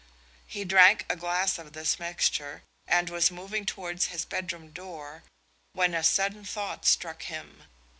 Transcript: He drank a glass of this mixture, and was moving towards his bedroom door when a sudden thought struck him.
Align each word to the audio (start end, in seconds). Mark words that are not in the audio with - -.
He 0.47 0.65
drank 0.65 1.05
a 1.11 1.15
glass 1.15 1.59
of 1.59 1.73
this 1.73 1.99
mixture, 1.99 2.63
and 2.87 3.07
was 3.11 3.29
moving 3.29 3.67
towards 3.67 4.05
his 4.05 4.25
bedroom 4.25 4.71
door 4.71 5.21
when 5.73 5.93
a 5.93 6.01
sudden 6.03 6.43
thought 6.43 6.87
struck 6.87 7.21
him. 7.21 7.65